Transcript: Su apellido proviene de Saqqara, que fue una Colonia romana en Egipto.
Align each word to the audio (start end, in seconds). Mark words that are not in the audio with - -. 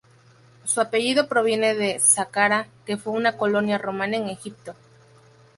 Su 0.63 0.81
apellido 0.81 1.27
proviene 1.29 1.75
de 1.75 1.99
Saqqara, 1.99 2.65
que 2.87 2.97
fue 2.97 3.13
una 3.13 3.37
Colonia 3.37 3.77
romana 3.77 4.17
en 4.17 4.29
Egipto. 4.29 4.73